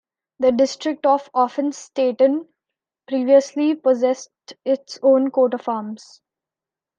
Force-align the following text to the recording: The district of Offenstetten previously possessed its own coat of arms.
The 0.39 0.51
district 0.51 1.05
of 1.05 1.29
Offenstetten 1.31 2.47
previously 3.07 3.75
possessed 3.75 4.31
its 4.65 4.97
own 5.03 5.29
coat 5.29 5.53
of 5.53 5.69
arms. 5.69 6.23